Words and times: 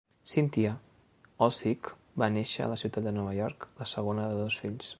Cynthia 0.29 0.69
Ozick 1.47 1.91
va 2.23 2.29
néixer 2.37 2.65
a 2.67 2.71
la 2.73 2.79
ciutat 2.85 3.09
de 3.09 3.13
Nova 3.19 3.35
York, 3.41 3.69
la 3.83 3.91
segona 3.95 4.27
de 4.33 4.41
dos 4.41 4.59
fills. 4.65 4.89